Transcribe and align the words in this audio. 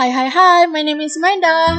Hi, 0.00 0.08
hi, 0.08 0.28
hi. 0.28 0.64
My 0.64 0.80
name 0.80 0.98
is 1.02 1.14
Amanda. 1.18 1.78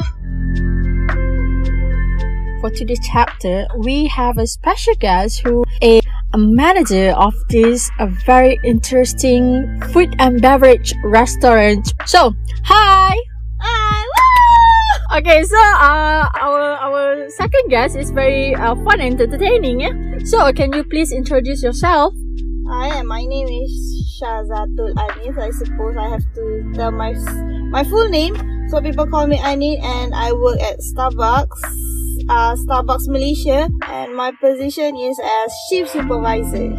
For 2.60 2.70
today's 2.70 3.00
chapter, 3.02 3.66
we 3.78 4.06
have 4.06 4.38
a 4.38 4.46
special 4.46 4.94
guest 4.94 5.40
who 5.40 5.64
is 5.80 6.02
a 6.32 6.38
manager 6.38 7.10
of 7.18 7.34
this 7.48 7.90
a 7.98 8.06
very 8.06 8.60
interesting 8.62 9.66
food 9.90 10.14
and 10.20 10.40
beverage 10.40 10.94
restaurant. 11.02 11.92
So, 12.06 12.32
hi. 12.62 13.18
Hi. 13.58 15.18
Okay, 15.18 15.42
so 15.42 15.58
uh, 15.58 16.30
our 16.38 16.62
our 16.78 17.28
second 17.30 17.70
guest 17.70 17.96
is 17.96 18.12
very 18.12 18.54
uh, 18.54 18.76
fun 18.84 19.00
and 19.00 19.20
entertaining. 19.20 19.80
Yeah. 19.80 19.98
So, 20.22 20.52
can 20.52 20.72
you 20.72 20.84
please 20.84 21.10
introduce 21.10 21.60
yourself? 21.60 22.14
Hi, 22.70 23.02
my 23.02 23.24
name 23.26 23.48
is 23.48 24.01
Shazatul 24.22 24.94
Anis. 24.94 25.36
I 25.36 25.50
suppose 25.50 25.96
I 25.98 26.08
have 26.08 26.22
to 26.34 26.72
tell 26.74 26.92
my 26.92 27.12
my 27.74 27.82
full 27.82 28.08
name. 28.08 28.38
So 28.70 28.80
people 28.80 29.06
call 29.06 29.26
me 29.26 29.38
Anis, 29.38 29.82
and 29.82 30.14
I 30.14 30.32
work 30.32 30.60
at 30.62 30.78
Starbucks, 30.78 31.60
uh, 32.30 32.54
Starbucks 32.54 33.08
Malaysia, 33.08 33.68
and 33.90 34.14
my 34.14 34.30
position 34.40 34.96
is 34.96 35.18
as 35.18 35.52
shift 35.68 35.90
supervisor. 35.90 36.70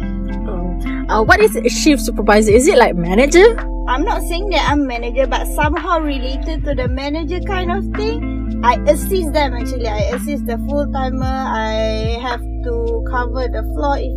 Oh. 0.48 0.72
Uh, 1.08 1.22
what 1.22 1.40
is 1.40 1.54
a 1.54 1.68
shift 1.68 2.02
supervisor? 2.02 2.50
Is 2.50 2.66
it 2.66 2.78
like 2.78 2.96
manager? 2.96 3.44
I'm 3.86 4.02
not 4.02 4.22
saying 4.22 4.48
that 4.48 4.66
I'm 4.70 4.86
manager, 4.86 5.26
but 5.26 5.46
somehow 5.48 6.00
related 6.00 6.64
to 6.64 6.74
the 6.74 6.88
manager 6.88 7.40
kind 7.40 7.70
of 7.70 7.84
thing. 7.94 8.62
I 8.64 8.80
assist 8.88 9.34
them 9.34 9.52
actually. 9.52 9.86
I 9.86 10.16
assist 10.16 10.46
the 10.46 10.56
full 10.66 10.90
timer. 10.90 11.28
I 11.28 12.16
have 12.24 12.40
to 12.40 13.04
cover 13.12 13.44
the 13.46 13.62
floor 13.76 14.00
if 14.00 14.16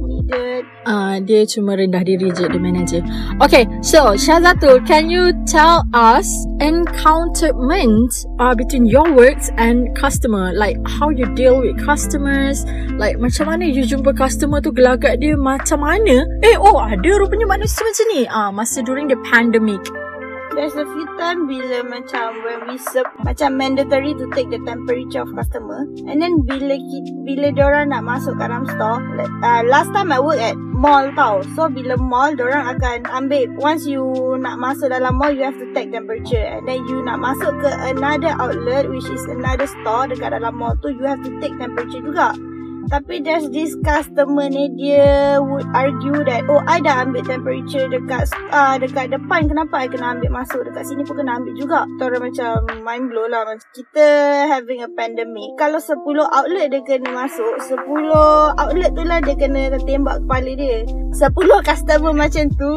uh, 0.88 1.16
dia 1.24 1.44
cuma 1.48 1.78
rendah 1.78 2.04
diri 2.04 2.32
je 2.32 2.46
the 2.48 2.60
manager. 2.60 3.04
Okay, 3.44 3.68
so 3.84 4.16
Shazatul, 4.16 4.84
can 4.88 5.12
you 5.12 5.32
tell 5.46 5.84
us 5.94 6.28
encounterment 6.60 8.12
uh, 8.40 8.56
between 8.56 8.88
your 8.88 9.08
works 9.14 9.52
and 9.60 9.92
customer? 9.96 10.52
Like 10.56 10.80
how 10.88 11.10
you 11.10 11.28
deal 11.36 11.60
with 11.60 11.78
customers? 11.80 12.64
Like 12.96 13.20
macam 13.20 13.52
mana 13.52 13.68
you 13.68 13.84
jumpa 13.86 14.16
customer 14.16 14.64
tu 14.64 14.72
gelagat 14.74 15.22
dia 15.22 15.38
macam 15.38 15.84
mana? 15.84 16.26
Eh, 16.44 16.56
oh 16.58 16.80
ada 16.80 17.10
rupanya 17.20 17.48
manusia 17.48 17.84
macam 17.84 18.06
ni. 18.16 18.22
Ah, 18.28 18.48
uh, 18.48 18.50
masa 18.52 18.82
during 18.82 19.12
the 19.12 19.20
pandemic 19.28 19.84
there's 20.58 20.74
a 20.74 20.90
few 20.90 21.06
time 21.22 21.46
bila 21.46 21.86
macam 21.86 22.42
when 22.42 22.66
we 22.66 22.82
serve 22.82 23.06
macam 23.22 23.62
mandatory 23.62 24.18
to 24.18 24.26
take 24.34 24.50
the 24.50 24.58
temperature 24.66 25.22
of 25.22 25.30
customer. 25.38 25.86
And 26.10 26.18
then 26.18 26.42
bila 26.42 26.82
bila 27.22 27.54
orang 27.62 27.94
nak 27.94 28.02
masuk 28.02 28.42
kat 28.42 28.50
dalam 28.50 28.66
store 28.66 28.98
uh, 29.46 29.62
last 29.70 29.94
time 29.94 30.10
I 30.10 30.18
work 30.18 30.42
at 30.42 30.58
mall 30.58 31.14
tau. 31.14 31.46
So 31.54 31.70
bila 31.70 31.94
mall 32.02 32.34
orang 32.42 32.74
akan 32.74 33.06
ambil 33.06 33.54
once 33.62 33.86
you 33.86 34.02
nak 34.42 34.58
masuk 34.58 34.90
dalam 34.90 35.22
mall 35.22 35.30
you 35.30 35.46
have 35.46 35.62
to 35.62 35.70
take 35.78 35.94
temperature. 35.94 36.42
And 36.42 36.66
then 36.66 36.82
you 36.90 37.06
nak 37.06 37.22
masuk 37.22 37.54
ke 37.62 37.70
another 37.94 38.34
outlet 38.42 38.90
which 38.90 39.06
is 39.14 39.22
another 39.30 39.70
store 39.70 40.10
dekat 40.10 40.42
dalam 40.42 40.58
mall 40.58 40.74
tu 40.82 40.90
you 40.90 41.06
have 41.06 41.22
to 41.22 41.30
take 41.38 41.54
temperature 41.62 42.02
juga 42.02 42.34
tapi 42.88 43.20
there's 43.20 43.48
this 43.52 43.76
customer 43.84 44.48
ni 44.48 44.72
dia 44.80 45.38
would 45.44 45.68
argue 45.76 46.24
that 46.24 46.48
oh 46.48 46.64
I 46.64 46.80
dah 46.80 47.04
ambil 47.04 47.24
temperature 47.28 47.86
dekat 47.92 48.32
uh, 48.52 48.80
dekat 48.80 49.12
depan 49.12 49.52
kenapa 49.52 49.84
I 49.84 49.88
kena 49.92 50.16
ambil 50.16 50.32
masuk 50.32 50.64
dekat 50.64 50.88
sini 50.88 51.04
pun 51.04 51.20
kena 51.20 51.40
ambil 51.40 51.54
juga. 51.60 51.84
Orang 52.00 52.32
macam 52.32 52.64
mind 52.82 53.12
blow 53.12 53.28
lah 53.28 53.44
macam 53.44 53.68
kita 53.76 54.08
having 54.48 54.82
a 54.84 54.90
pandemic. 54.96 55.52
Kalau 55.60 55.80
10 55.84 56.00
outlet 56.32 56.72
dia 56.72 56.82
kena 56.88 57.12
masuk, 57.12 57.54
10 57.60 57.76
outlet 58.56 58.92
tu 58.96 59.04
lah 59.04 59.20
dia 59.20 59.36
kena 59.36 59.76
tembak 59.84 60.24
kepala 60.24 60.52
dia. 60.56 60.88
10 61.12 61.68
customer 61.68 62.14
macam 62.16 62.44
tu 62.56 62.72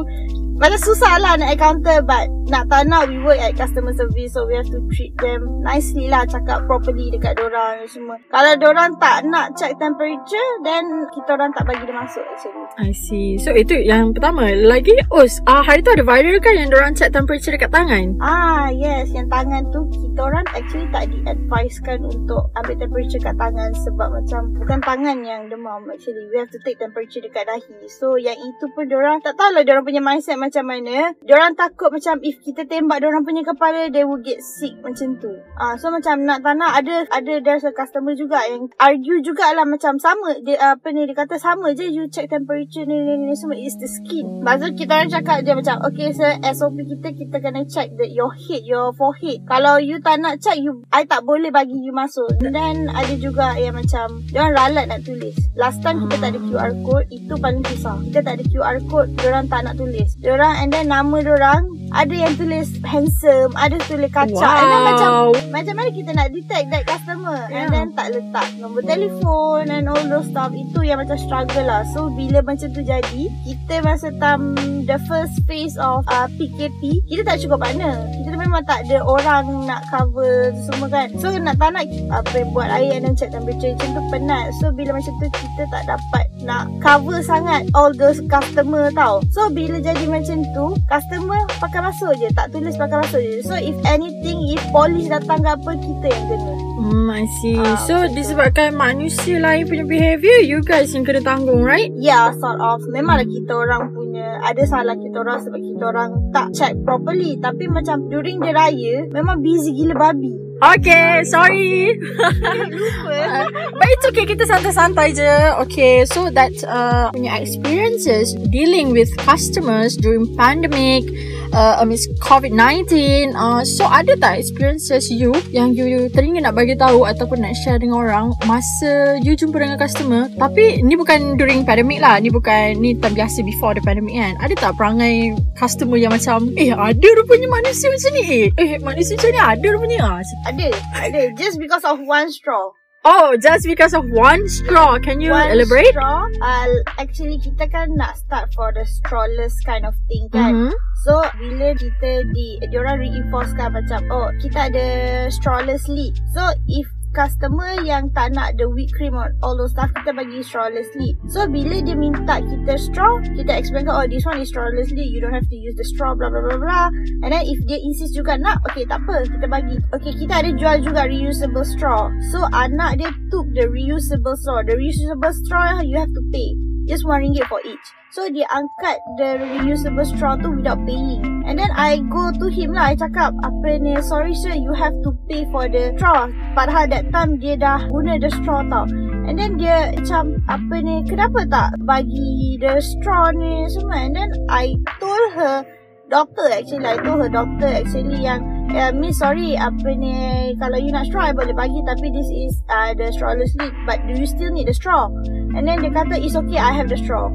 macam 0.60 0.76
susah 0.76 1.16
lah 1.16 1.40
nak 1.40 1.56
encounter 1.56 2.04
but 2.04 2.28
nak 2.52 2.68
tak 2.68 2.84
nak 2.84 3.08
we 3.08 3.16
work 3.24 3.40
at 3.40 3.56
customer 3.56 3.96
service 3.96 4.36
so 4.36 4.44
we 4.44 4.52
have 4.52 4.68
to 4.68 4.82
treat 4.92 5.14
them 5.24 5.40
nicely 5.64 6.10
lah 6.10 6.26
cakap 6.28 6.60
properly 6.68 7.08
dekat 7.08 7.38
dorang 7.40 7.80
semua. 7.88 8.20
Kalau 8.28 8.52
dorang 8.60 8.92
tak 9.00 9.24
nak 9.24 9.56
check 9.56 9.72
temperature 9.80 10.50
then 10.66 10.84
kita 11.16 11.32
orang 11.32 11.54
tak 11.56 11.64
bagi 11.64 11.88
dia 11.88 11.96
masuk 11.96 12.24
actually. 12.28 12.60
I 12.76 12.92
see. 12.92 13.40
So 13.40 13.56
itu 13.56 13.78
yang 13.80 14.12
pertama. 14.12 14.52
Lagi 14.52 14.98
oh 15.08 15.24
uh, 15.24 15.62
hari 15.64 15.80
tu 15.80 15.96
ada 15.96 16.04
viral 16.04 16.36
kan 16.44 16.54
yang 16.58 16.68
dorang 16.68 16.92
check 16.92 17.14
temperature 17.14 17.56
dekat 17.56 17.72
tangan? 17.72 18.20
Ah 18.20 18.68
yes 18.68 19.08
yang 19.16 19.30
tangan 19.32 19.64
tu 19.72 19.86
kita 19.94 20.20
orang 20.28 20.44
actually 20.52 20.90
tak 20.92 21.08
di 21.08 21.24
advisekan 21.24 22.04
untuk 22.04 22.52
ambil 22.60 22.76
temperature 22.76 23.22
kat 23.22 23.36
tangan 23.40 23.70
sebab 23.80 24.08
macam 24.12 24.40
bukan 24.60 24.78
tangan 24.84 25.16
yang 25.24 25.48
demam 25.48 25.86
actually 25.88 26.26
we 26.28 26.36
have 26.36 26.50
to 26.50 26.60
take 26.66 26.76
temperature 26.82 27.22
dekat 27.22 27.46
dahi. 27.46 27.78
So 27.86 28.18
yang 28.18 28.36
itu 28.36 28.68
pun 28.74 28.90
dorang 28.90 29.22
tak 29.22 29.38
tahu 29.38 29.54
lah 29.54 29.62
dorang 29.62 29.86
punya 29.86 30.02
mindset 30.02 30.34
macam 30.34 30.49
mana 30.58 31.14
Diorang 31.22 31.54
takut 31.54 31.94
macam 31.94 32.18
If 32.26 32.42
kita 32.42 32.66
tembak 32.66 32.98
Diorang 32.98 33.22
punya 33.22 33.46
kepala 33.46 33.86
They 33.94 34.02
will 34.02 34.18
get 34.18 34.42
sick 34.42 34.74
Macam 34.82 35.14
tu. 35.22 35.30
Uh, 35.54 35.78
So 35.78 35.94
macam 35.94 36.26
nak 36.26 36.42
tak 36.42 36.58
nak 36.58 36.82
Ada 36.82 37.06
ada 37.14 37.32
There's 37.38 37.62
a 37.62 37.70
customer 37.70 38.18
juga 38.18 38.42
Yang 38.50 38.74
argue 38.82 39.22
jugalah 39.22 39.62
Macam 39.62 40.00
sama. 40.02 40.42
Dia, 40.42 40.74
Apa 40.74 40.90
ni 40.90 41.06
Dia 41.06 41.14
kata 41.14 41.38
sama 41.38 41.70
je 41.78 41.86
You 41.86 42.10
check 42.10 42.26
temperature 42.26 42.82
ni 42.82 42.98
ni 42.98 43.30
ni 43.30 43.34
Semua 43.38 43.54
is 43.54 43.78
the 43.78 43.86
skin. 43.86 44.42
Lepas 44.42 44.58
tu 44.58 44.68
kita 44.74 44.92
orang 44.98 45.12
cakap 45.12 45.38
Dia 45.46 45.54
macam 45.54 45.76
Okay 45.86 46.10
so 46.10 46.26
SOP 46.42 46.82
kita 46.82 47.08
Kita 47.14 47.36
kena 47.38 47.62
check 47.70 47.94
the, 47.94 48.10
Your 48.10 48.34
head 48.34 48.66
Your 48.66 48.90
forehead. 48.96 49.46
Kalau 49.46 49.78
you 49.78 50.02
tak 50.02 50.18
nak 50.18 50.42
check 50.42 50.58
you 50.58 50.82
I 50.90 51.06
tak 51.06 51.22
boleh 51.22 51.54
bagi 51.54 51.78
you 51.78 51.94
masuk. 51.94 52.32
Dan 52.40 52.90
ada 52.90 53.14
juga 53.14 53.54
Yang 53.54 53.86
macam 53.86 54.06
Diorang 54.32 54.54
ralat 54.56 54.84
nak 54.88 55.04
tulis. 55.04 55.36
Last 55.54 55.84
time 55.84 56.08
kita 56.08 56.16
tak 56.18 56.30
ada 56.34 56.40
QR 56.40 56.72
code 56.82 57.06
Itu 57.12 57.36
paling 57.36 57.62
susah. 57.68 58.00
Kita 58.08 58.18
tak 58.24 58.34
ada 58.40 58.44
QR 58.48 58.78
code 58.88 59.10
Diorang 59.20 59.46
tak 59.46 59.60
nak 59.68 59.76
tulis. 59.76 60.16
Diorang 60.16 60.39
orang 60.40 60.54
and 60.64 60.68
then 60.72 60.88
nama 60.88 61.20
orang 61.20 61.68
ada 61.90 62.14
yang 62.14 62.32
tulis 62.38 62.70
handsome, 62.86 63.50
ada 63.58 63.74
tulis 63.90 64.10
kacak. 64.14 64.38
Wow. 64.38 64.56
And 64.62 64.68
then 64.70 64.82
macam 64.86 65.10
macam 65.50 65.74
mana 65.74 65.88
kita 65.90 66.10
nak 66.14 66.28
detect 66.30 66.66
that 66.70 66.84
customer 66.86 67.50
yeah. 67.50 67.66
and 67.66 67.68
then 67.74 67.86
tak 67.98 68.14
letak 68.14 68.46
nombor 68.62 68.86
telefon 68.86 69.66
and 69.66 69.90
all 69.90 70.00
those 70.06 70.30
stuff. 70.30 70.54
Itu 70.54 70.86
yang 70.86 71.02
macam 71.02 71.18
struggle 71.18 71.66
lah. 71.66 71.82
So 71.90 72.08
bila 72.14 72.46
macam 72.46 72.70
tu 72.70 72.86
jadi, 72.86 73.26
kita 73.42 73.82
masa 73.82 74.14
time 74.22 74.54
the 74.86 75.02
first 75.10 75.34
phase 75.50 75.74
of 75.82 76.06
uh, 76.08 76.30
PKP, 76.38 77.02
kita 77.10 77.26
tak 77.26 77.42
cukup 77.42 77.58
mana. 77.58 78.06
Kita 78.22 78.38
memang 78.38 78.62
tak 78.64 78.86
ada 78.86 79.02
orang 79.02 79.66
nak 79.66 79.82
cover 79.90 80.54
semua 80.70 80.86
kan. 80.86 81.10
So 81.18 81.34
nak 81.34 81.58
tak 81.58 81.74
nak 81.74 81.90
apa 82.14 82.46
buat 82.54 82.70
air 82.70 83.02
and 83.02 83.02
then 83.02 83.18
check 83.18 83.34
temperature 83.34 83.74
macam 83.74 83.98
tu 83.98 84.02
penat. 84.14 84.54
So 84.62 84.70
bila 84.70 84.94
macam 84.94 85.10
tu 85.18 85.26
kita 85.26 85.66
tak 85.74 85.90
dapat 85.90 86.29
nak 86.42 86.68
cover 86.80 87.20
sangat 87.20 87.68
all 87.76 87.92
those 87.92 88.20
customer 88.28 88.88
tau. 88.92 89.20
So 89.30 89.48
bila 89.52 89.78
jadi 89.80 90.04
macam 90.08 90.42
tu 90.56 90.72
Customer 90.88 91.40
pakai 91.60 91.80
masuk 91.84 92.12
je 92.18 92.28
Tak 92.32 92.50
tulis 92.50 92.74
pakai 92.74 92.96
masuk 93.00 93.20
je. 93.20 93.36
So 93.44 93.54
if 93.56 93.76
anything 93.86 94.42
If 94.50 94.62
polis 94.74 95.06
datang 95.06 95.44
ke 95.44 95.50
apa 95.54 95.70
Kita 95.78 96.06
yang 96.08 96.24
kena. 96.28 96.54
Hmm 96.80 97.08
I 97.12 97.24
see. 97.40 97.56
Uh, 97.60 97.76
So 97.84 97.94
disebabkan 98.10 98.74
manusia 98.74 99.38
lain 99.38 99.68
punya 99.68 99.84
behaviour 99.84 100.40
You 100.44 100.60
guys 100.64 100.92
yang 100.92 101.04
kena 101.06 101.22
tanggung 101.22 101.62
right? 101.62 101.92
Yeah 101.96 102.32
sort 102.40 102.58
of. 102.58 102.82
Memanglah 102.90 103.28
kita 103.28 103.52
orang 103.54 103.92
punya 103.94 104.40
Ada 104.44 104.62
salah 104.66 104.96
kita 104.96 105.16
orang 105.20 105.38
Sebab 105.44 105.60
kita 105.60 105.84
orang 105.86 106.10
tak 106.34 106.48
check 106.56 106.72
properly. 106.82 107.38
Tapi 107.38 107.68
macam 107.70 108.08
During 108.08 108.40
the 108.42 108.52
raya 108.52 109.06
Memang 109.12 109.44
busy 109.44 109.76
gila 109.76 109.96
babi 110.10 110.49
Okay, 110.60 111.24
sorry. 111.24 111.96
uh, 111.96 113.44
but 113.80 113.88
it's 113.88 114.06
okay, 114.12 114.28
kita 114.28 114.44
santai-santai 114.44 115.16
je. 115.16 115.32
Okay, 115.64 116.04
so 116.04 116.28
that 116.28 116.52
uh, 116.68 117.08
punya 117.16 117.40
experiences 117.40 118.36
dealing 118.52 118.92
with 118.92 119.08
customers 119.24 119.96
during 119.96 120.28
pandemic, 120.36 121.08
uh, 121.54 121.80
amidst 121.80 122.10
COVID-19. 122.22 122.92
Uh, 123.34 123.62
so 123.64 123.86
ada 123.86 124.14
tak 124.18 124.38
experiences 124.38 125.10
you 125.10 125.34
yang 125.50 125.74
you, 125.74 125.86
you 125.86 126.00
teringin 126.10 126.46
nak 126.46 126.54
bagi 126.56 126.74
tahu 126.76 127.06
ataupun 127.06 127.42
nak 127.42 127.54
share 127.62 127.78
dengan 127.78 128.02
orang 128.02 128.26
masa 128.46 129.18
you 129.22 129.34
jumpa 129.34 129.58
dengan 129.58 129.78
customer? 129.78 130.30
Tapi 130.36 130.82
ni 130.82 130.94
bukan 130.94 131.38
during 131.38 131.64
pandemic 131.66 132.02
lah. 132.02 132.18
Ni 132.22 132.30
bukan 132.30 132.78
ni 132.78 132.96
time 132.98 133.14
biasa 133.16 133.42
before 133.42 133.74
the 133.74 133.82
pandemic 133.82 134.14
kan. 134.16 134.34
Ada 134.42 134.54
tak 134.58 134.72
perangai 134.78 135.34
customer 135.58 135.98
yang 135.98 136.12
macam, 136.14 136.52
eh 136.56 136.70
ada 136.72 137.08
rupanya 137.16 137.48
manusia 137.50 137.88
macam 137.90 138.10
ni. 138.16 138.24
Eh, 138.54 138.76
eh 138.76 138.78
manusia 138.80 139.16
macam 139.18 139.30
ni 139.30 139.40
ada 139.40 139.66
rupanya. 139.72 139.98
Ah, 140.00 140.49
ada, 140.50 140.68
ada. 140.98 141.22
Just 141.38 141.62
because 141.62 141.86
of 141.86 142.02
one 142.02 142.30
straw. 142.34 142.74
Oh, 143.00 143.32
just 143.40 143.64
because 143.64 143.94
of 143.94 144.04
one 144.12 144.44
straw. 144.48 144.98
Can 145.00 145.24
you 145.24 145.30
one 145.32 145.48
elaborate? 145.48 145.96
straw. 145.96 146.28
Uh, 146.42 146.68
actually, 147.00 147.40
kita 147.40 147.64
kan 147.72 147.96
nak 147.96 148.20
start 148.20 148.52
for 148.52 148.76
the 148.76 148.84
strawless 148.84 149.56
kind 149.64 149.88
of 149.88 149.96
thing 150.04 150.28
kan. 150.28 150.52
Mm-hmm. 150.52 150.74
So, 151.08 151.24
bila 151.40 151.72
kita 151.80 152.28
di, 152.28 152.60
diorang 152.68 153.00
reinforcekan 153.00 153.72
macam, 153.72 154.04
oh, 154.12 154.28
kita 154.44 154.68
ada 154.68 154.86
strawless 155.32 155.88
lid. 155.88 156.12
So, 156.36 156.44
if 156.68 156.84
customer 157.12 157.82
yang 157.82 158.08
tak 158.14 158.32
nak 158.32 158.54
the 158.56 158.66
whipped 158.66 158.94
cream 158.94 159.18
or 159.18 159.34
all 159.42 159.58
those 159.58 159.74
stuff 159.74 159.90
kita 160.02 160.14
bagi 160.14 160.40
strawlessly 160.40 161.18
so 161.26 161.44
bila 161.50 161.82
dia 161.82 161.98
minta 161.98 162.38
kita 162.38 162.74
straw 162.78 163.18
kita 163.34 163.52
explain 163.52 163.86
ke 163.86 163.92
oh 163.92 164.06
this 164.06 164.22
one 164.26 164.38
is 164.38 164.48
strawlessly 164.48 165.02
you 165.02 165.18
don't 165.18 165.34
have 165.34 165.46
to 165.50 165.58
use 165.58 165.74
the 165.74 165.86
straw 165.86 166.14
blah 166.14 166.30
blah 166.30 166.42
blah 166.42 166.58
blah. 166.60 166.86
And 167.24 167.32
then 167.32 167.44
if 167.48 167.58
dia 167.64 167.80
insist 167.80 168.12
juga 168.12 168.36
nak 168.36 168.60
okay 168.68 168.84
tak 168.84 169.00
apa 169.04 169.24
kita 169.26 169.46
bagi. 169.48 169.76
Okay 169.96 170.12
kita 170.12 170.44
ada 170.44 170.50
jual 170.52 170.76
juga 170.84 171.08
reusable 171.08 171.64
straw. 171.64 172.12
So 172.30 172.44
anak 172.52 173.00
dia 173.00 173.10
took 173.32 173.48
the 173.56 173.66
reusable 173.66 174.36
straw. 174.36 174.60
The 174.62 174.76
reusable 174.76 175.32
straw 175.32 175.80
you 175.80 175.96
have 175.96 176.12
to 176.12 176.22
pay. 176.28 176.52
Just 176.84 177.06
one 177.06 177.22
ringgit 177.22 177.46
for 177.46 177.62
each. 177.62 177.86
So 178.10 178.26
dia 178.26 178.44
angkat 178.50 178.98
the 179.16 179.28
reusable 179.38 180.06
straw 180.06 180.34
tu 180.36 180.50
without 180.50 180.82
paying 180.82 181.22
And 181.50 181.58
then 181.58 181.74
I 181.74 181.98
go 182.06 182.30
to 182.30 182.46
him 182.46 182.78
lah. 182.78 182.94
I 182.94 182.94
cakap, 182.94 183.34
apa 183.42 183.82
ni, 183.82 183.98
sorry 184.06 184.38
sir, 184.38 184.54
you 184.54 184.70
have 184.70 184.94
to 185.02 185.10
pay 185.26 185.42
for 185.50 185.66
the 185.66 185.90
straw. 185.98 186.30
Padahal 186.54 186.86
that 186.94 187.10
time 187.10 187.42
dia 187.42 187.58
dah 187.58 187.90
guna 187.90 188.22
the 188.22 188.30
straw 188.30 188.62
tau. 188.70 188.86
And 189.26 189.34
then 189.34 189.58
dia 189.58 189.90
macam, 189.98 190.38
apa 190.46 190.78
ni, 190.78 191.02
kenapa 191.10 191.42
tak 191.50 191.74
bagi 191.82 192.54
the 192.62 192.78
straw 192.78 193.34
ni 193.34 193.66
semua? 193.66 193.98
And 193.98 194.14
then 194.14 194.30
I 194.46 194.78
told 195.02 195.34
her, 195.34 195.66
doctor 196.06 196.46
actually, 196.54 196.86
I 196.86 197.02
told 197.02 197.18
her 197.18 197.30
doctor 197.30 197.66
actually 197.66 198.22
yang, 198.22 198.46
uh, 198.70 198.94
miss 198.94 199.18
sorry, 199.18 199.58
apa 199.58 199.90
ni, 199.90 200.54
kalau 200.54 200.78
you 200.78 200.94
nak 200.94 201.10
straw, 201.10 201.30
I 201.30 201.34
boleh 201.34 201.58
bagi. 201.58 201.82
Tapi 201.82 202.14
this 202.14 202.30
is 202.30 202.62
uh, 202.70 202.94
the 202.94 203.10
strawless 203.10 203.50
lead. 203.58 203.74
But 203.90 204.06
do 204.06 204.14
you 204.14 204.30
still 204.30 204.54
need 204.54 204.70
the 204.70 204.76
straw? 204.78 205.10
And 205.58 205.66
then 205.66 205.82
dia 205.82 205.90
kata, 205.90 206.14
it's 206.14 206.38
okay, 206.38 206.62
I 206.62 206.70
have 206.70 206.86
the 206.86 206.98
straw. 207.02 207.26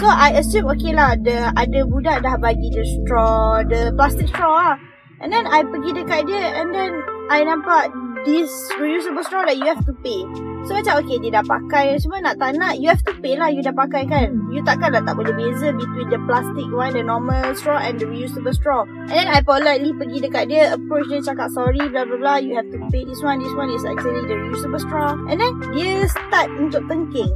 So 0.00 0.06
I 0.08 0.40
assume 0.40 0.68
okay 0.72 0.96
lah 0.96 1.18
the 1.20 1.52
ada 1.52 1.84
budak 1.84 2.24
dah 2.24 2.40
bagi 2.40 2.72
the 2.72 2.84
straw, 2.84 3.60
the 3.66 3.92
plastic 3.94 4.28
straw 4.32 4.52
lah. 4.52 4.76
And 5.22 5.30
then 5.30 5.46
I 5.46 5.62
pergi 5.62 5.94
dekat 5.94 6.26
dia 6.26 6.58
and 6.58 6.74
then 6.74 6.98
I 7.30 7.46
nampak 7.46 7.94
this 8.26 8.50
reusable 8.78 9.22
straw 9.22 9.46
that 9.46 9.54
you 9.54 9.66
have 9.66 9.82
to 9.86 9.94
pay. 10.02 10.26
So 10.66 10.74
macam 10.74 11.02
okay 11.02 11.18
dia 11.22 11.30
dah 11.38 11.46
pakai 11.46 11.98
semua 11.98 12.22
nak 12.22 12.38
tak 12.42 12.58
nak 12.58 12.78
you 12.78 12.90
have 12.90 13.02
to 13.06 13.14
pay 13.22 13.38
lah 13.38 13.46
you 13.50 13.62
dah 13.62 13.74
pakai 13.74 14.02
kan. 14.06 14.34
You 14.50 14.66
takkan 14.66 14.94
dah 14.94 15.02
tak 15.06 15.14
boleh 15.14 15.30
beza 15.34 15.70
between 15.74 16.10
the 16.10 16.18
plastic 16.26 16.66
one, 16.74 16.94
the 16.94 17.06
normal 17.06 17.54
straw 17.54 17.78
and 17.78 18.02
the 18.02 18.06
reusable 18.06 18.54
straw. 18.54 18.82
And 19.06 19.14
then 19.14 19.28
I 19.30 19.46
politely 19.46 19.94
pergi 19.94 20.26
dekat 20.26 20.50
dia 20.50 20.74
approach 20.74 21.06
dia 21.06 21.22
cakap 21.22 21.54
sorry 21.54 21.82
blah 21.86 22.02
blah 22.02 22.18
blah 22.18 22.38
you 22.42 22.58
have 22.58 22.66
to 22.74 22.78
pay 22.90 23.06
this 23.06 23.22
one, 23.22 23.38
this 23.38 23.54
one 23.54 23.70
is 23.70 23.86
actually 23.86 24.26
the 24.26 24.34
reusable 24.34 24.82
straw. 24.82 25.14
And 25.30 25.38
then 25.38 25.54
dia 25.70 26.10
start 26.10 26.50
untuk 26.58 26.82
tengking. 26.90 27.30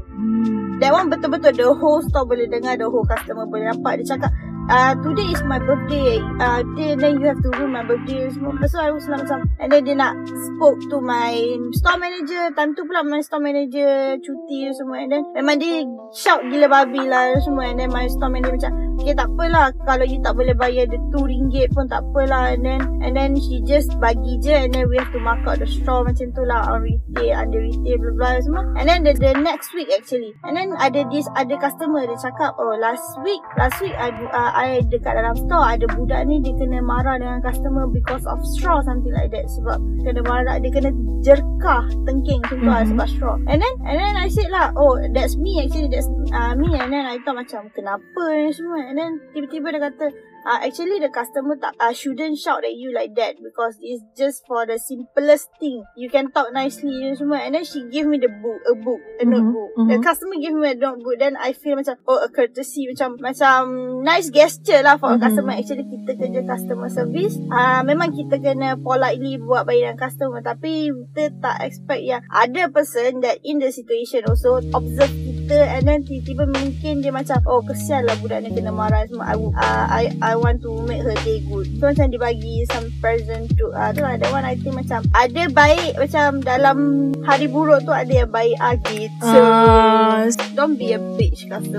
That 0.77 0.93
one 0.93 1.09
betul-betul 1.09 1.57
the 1.57 1.73
whole 1.73 2.05
store 2.05 2.29
boleh 2.29 2.53
dengar, 2.53 2.77
the 2.77 2.85
whole 2.85 3.09
customer 3.09 3.49
boleh 3.49 3.73
nampak. 3.73 4.05
Dia 4.05 4.13
cakap, 4.13 4.31
uh, 4.69 4.93
today 5.01 5.33
is 5.33 5.41
my 5.49 5.57
birthday. 5.57 6.21
Uh, 6.37 6.61
then, 6.77 7.01
then 7.01 7.13
you 7.17 7.25
have 7.33 7.41
to 7.41 7.49
ruin 7.57 7.73
my 7.73 7.81
birthday 7.81 8.29
semua. 8.29 8.61
Tu 8.61 8.69
I 8.77 8.93
was 8.93 9.09
like 9.09 9.25
macam, 9.25 9.49
and 9.57 9.73
then 9.73 9.89
dia 9.89 9.97
nak 9.97 10.13
spoke 10.29 10.77
to 10.93 11.01
my 11.01 11.33
store 11.73 11.97
manager. 11.97 12.53
Time 12.53 12.77
tu 12.77 12.85
pula 12.85 13.01
my 13.09 13.25
store 13.25 13.41
manager 13.41 14.21
cuti 14.21 14.69
semua. 14.77 15.01
And 15.01 15.17
then 15.17 15.23
memang 15.33 15.65
dia 15.65 15.89
shout 16.13 16.45
gila 16.45 16.69
babi 16.69 17.09
lah 17.09 17.41
semua. 17.41 17.73
And 17.73 17.81
then 17.81 17.89
my 17.89 18.05
store 18.13 18.29
manager 18.29 18.61
macam, 18.61 18.73
okay 18.97 19.15
tak 19.15 19.29
apalah. 19.29 19.71
Kalau 19.85 20.05
you 20.05 20.19
tak 20.25 20.35
boleh 20.35 20.55
bayar 20.57 20.89
the 20.89 20.99
2 21.13 21.25
ringgit 21.29 21.73
pun 21.77 21.87
tak 21.87 22.03
apalah. 22.03 22.57
And 22.57 22.65
then, 22.65 22.81
and 23.05 23.13
then 23.13 23.37
she 23.37 23.61
just 23.65 23.93
bagi 24.01 24.41
je. 24.41 24.55
And 24.67 24.73
then 24.73 24.89
we 24.89 24.97
have 24.97 25.13
to 25.13 25.21
mark 25.21 25.45
out 25.45 25.61
the 25.61 25.69
straw 25.69 26.03
macam 26.03 26.33
tu 26.33 26.43
lah. 26.45 26.67
On 26.73 26.83
retail, 26.83 27.37
under 27.37 27.61
retail, 27.61 27.97
blah 28.01 28.15
blah 28.17 28.33
semua. 28.43 28.63
And 28.81 28.87
then 28.89 29.05
the, 29.05 29.13
the 29.17 29.37
next 29.39 29.77
week 29.77 29.93
actually. 29.93 30.33
And 30.43 30.57
then 30.57 30.73
ada 30.81 31.07
this 31.11 31.29
ada 31.35 31.55
customer 31.59 32.07
dia 32.07 32.19
cakap 32.19 32.55
oh 32.59 32.75
last 32.79 33.05
week 33.23 33.43
last 33.59 33.77
week 33.83 33.95
I 33.97 34.11
uh, 34.31 34.53
I 34.55 34.69
dekat 34.87 35.19
dalam 35.19 35.35
store 35.35 35.67
ada 35.77 35.87
budak 35.91 36.27
ni 36.29 36.43
dia 36.43 36.55
kena 36.55 36.79
marah 36.83 37.19
dengan 37.19 37.43
customer 37.43 37.91
because 37.91 38.23
of 38.29 38.39
straw 38.57 38.81
something 38.83 39.13
like 39.13 39.31
that 39.35 39.47
sebab 39.51 39.79
kena 40.03 40.21
marah 40.25 40.57
dia 40.63 40.71
kena 40.71 40.91
jerkah 41.23 41.85
tengking 42.07 42.41
tu 42.47 42.57
mm-hmm. 42.61 42.95
sebab 42.95 43.07
straw 43.11 43.35
and 43.51 43.59
then 43.59 43.75
and 43.89 43.97
then 43.99 44.15
I 44.15 44.29
said 44.31 44.51
lah 44.53 44.71
oh 44.79 44.99
that's 45.11 45.35
me 45.37 45.59
actually 45.65 45.91
that's 45.91 46.09
uh, 46.31 46.55
me 46.55 46.71
and 46.77 46.91
then 46.93 47.05
I 47.07 47.19
thought 47.27 47.39
macam 47.39 47.69
kenapa 47.75 48.23
ni 48.31 48.51
semua 48.55 48.86
and 48.87 48.97
then 48.97 49.19
tiba-tiba 49.35 49.75
dia 49.75 49.83
kata 49.91 50.07
uh, 50.47 50.59
actually 50.63 51.03
the 51.03 51.11
customer 51.11 51.59
tak 51.59 51.75
uh, 51.83 51.91
shouldn't 51.91 52.39
shout 52.39 52.63
at 52.63 52.73
you 52.73 52.95
like 52.95 53.13
that 53.19 53.35
because 53.43 53.75
it's 53.83 54.07
just 54.15 54.47
for 54.47 54.63
the 54.65 54.79
simplest 54.79 55.51
thing. 55.59 55.83
You 55.99 56.09
can 56.09 56.31
talk 56.31 56.55
nicely 56.55 57.03
and 57.03 57.19
semua. 57.19 57.43
And 57.43 57.59
then 57.59 57.67
she 57.67 57.83
give 57.91 58.07
me 58.07 58.23
the 58.23 58.31
book, 58.31 58.63
a 58.71 58.75
book, 58.79 59.03
a 59.19 59.27
mm-hmm. 59.27 59.35
notebook. 59.35 59.71
Mm-hmm. 59.75 59.91
The 59.91 59.99
customer 59.99 60.35
give 60.39 60.55
me 60.55 60.71
a 60.71 60.79
notebook. 60.79 61.19
Then 61.19 61.35
I 61.35 61.51
feel 61.53 61.75
macam 61.75 61.99
oh 62.07 62.23
a 62.23 62.31
courtesy 62.31 62.87
macam 62.87 63.19
macam 63.19 63.61
nice 64.07 64.31
gesture 64.31 64.87
lah 64.87 64.97
for 64.97 65.11
mm-hmm. 65.11 65.21
a 65.21 65.25
customer. 65.27 65.53
Actually 65.59 65.87
kita 65.91 66.11
kerja 66.15 66.41
customer 66.47 66.89
service. 66.89 67.35
Uh, 67.51 67.83
memang 67.83 68.15
kita 68.15 68.39
kena 68.39 68.79
politely 68.79 69.43
buat 69.43 69.67
baik 69.67 69.83
dengan 69.83 69.99
customer. 69.99 70.41
Tapi 70.41 70.95
kita 70.95 71.35
tak 71.43 71.67
expect 71.67 72.03
yang 72.07 72.23
ada 72.31 72.71
person 72.71 73.19
that 73.21 73.43
in 73.43 73.59
the 73.59 73.75
situation 73.75 74.23
also 74.31 74.63
observe 74.71 75.26
kita 75.47 75.63
and 75.79 75.87
then 75.87 76.03
tiba-tiba 76.03 76.51
mungkin 76.51 77.07
dia 77.07 77.15
macam 77.15 77.39
oh 77.47 77.63
kesian 77.63 78.03
lah 78.03 78.19
budak 78.19 78.43
ni 78.43 78.51
kena 78.51 78.75
marah 78.75 79.07
semua. 79.07 79.31
I, 79.31 79.35
uh, 79.39 79.85
I, 79.87 80.03
I 80.19 80.35
want 80.35 80.59
to 80.67 80.75
make 80.83 81.07
her 81.07 81.15
day 81.23 81.39
good. 81.47 81.71
So 81.79 81.87
macam 81.95 82.11
dia 82.11 82.19
bagi 82.19 82.67
some 82.75 82.91
present 82.99 83.55
to 83.55 83.71
uh, 83.71 83.95
tu 83.95 84.03
lah. 84.03 84.19
That 84.19 84.35
one 84.35 84.43
I 84.43 84.59
think 84.59 84.75
macam 84.75 85.07
ada 85.15 85.47
baik 85.47 86.03
macam 86.03 86.43
dalam 86.43 86.79
hari 87.23 87.47
buruk 87.47 87.87
tu 87.87 87.95
ada 87.95 88.11
yang 88.11 88.31
baik 88.35 88.59
ah 88.59 88.75
gitu. 88.91 89.23
Uh, 89.23 90.27
don't 90.59 90.75
be 90.75 90.99
a 90.99 91.01
bitch 91.15 91.47
customer. 91.47 91.79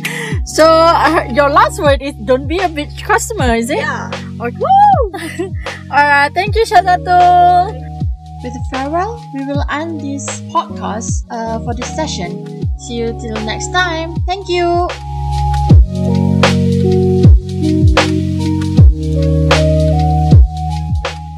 so 0.56 0.64
uh, 0.64 1.28
your 1.36 1.52
last 1.52 1.76
word 1.76 2.00
is 2.00 2.16
don't 2.24 2.48
be 2.48 2.56
a 2.56 2.72
bitch 2.72 3.04
customer, 3.04 3.52
is 3.52 3.68
it? 3.68 3.84
Yeah. 3.84 4.08
Okay. 4.40 4.56
Woo! 4.56 4.96
Alright, 5.92 6.32
thank 6.32 6.56
you 6.56 6.64
Shadatul. 6.64 7.76
With 8.40 8.56
a 8.56 8.64
farewell, 8.72 9.20
we 9.32 9.44
will 9.44 9.64
end 9.68 10.00
this 10.00 10.24
podcast 10.52 11.24
uh, 11.28 11.60
for 11.64 11.72
this 11.72 11.88
session. 11.92 12.63
See 12.78 12.94
you 12.94 13.18
till 13.20 13.34
next 13.44 13.72
time. 13.72 14.14
Thank 14.26 14.48
you. 14.48 14.88